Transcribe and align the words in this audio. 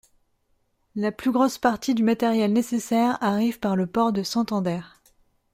La 0.95 1.11
plus 1.11 1.31
grosse 1.31 1.59
partie 1.59 1.93
du 1.93 2.01
matériel 2.01 2.51
nécessaire 2.53 3.19
arrive 3.21 3.59
par 3.59 3.75
le 3.75 3.85
port 3.85 4.11
de 4.11 4.23
Santander. 4.23 4.79